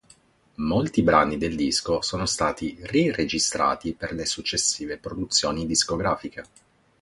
Molti 0.55 1.03
brani 1.03 1.37
del 1.37 1.55
disco 1.55 2.01
sono 2.01 2.25
stati 2.25 2.75
ri-registrati 2.81 3.93
per 3.93 4.13
le 4.13 4.25
successive 4.25 4.97
produzioni 4.97 5.67
discografiche. 5.67 6.43